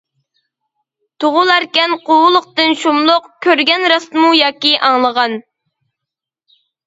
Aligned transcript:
تۇغۇلاركەن 1.23 1.91
قۇۋلۇقتىن 2.07 2.73
شۇملۇق، 2.85 3.27
كۆرگەن 3.47 3.85
راستمۇ 3.93 4.31
ياكى 4.39 4.71
ئاڭلىغان. 4.89 5.37